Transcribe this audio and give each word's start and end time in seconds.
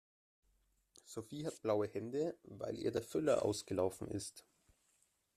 Sophie 1.05 1.45
hat 1.45 1.61
blaue 1.61 1.85
Hände, 1.87 2.35
weil 2.41 2.75
ihr 2.79 2.89
der 2.91 3.03
Füller 3.03 3.45
ausgelaufen 3.45 4.07
ist. 4.09 4.43